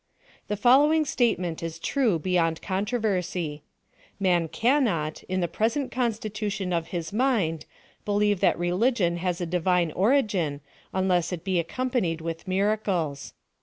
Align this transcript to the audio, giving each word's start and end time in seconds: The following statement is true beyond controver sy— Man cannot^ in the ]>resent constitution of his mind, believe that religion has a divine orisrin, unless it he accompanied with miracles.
The 0.47 0.57
following 0.57 1.05
statement 1.05 1.61
is 1.61 1.77
true 1.77 2.17
beyond 2.17 2.59
controver 2.63 3.23
sy— 3.23 3.61
Man 4.29 4.47
cannot^ 4.47 5.23
in 5.29 5.41
the 5.41 5.47
]>resent 5.47 5.91
constitution 5.91 6.73
of 6.73 6.87
his 6.87 7.13
mind, 7.13 7.67
believe 8.03 8.39
that 8.39 8.57
religion 8.57 9.17
has 9.17 9.39
a 9.39 9.45
divine 9.45 9.91
orisrin, 9.91 10.61
unless 10.91 11.31
it 11.31 11.43
he 11.45 11.59
accompanied 11.59 12.19
with 12.19 12.47
miracles. 12.47 13.33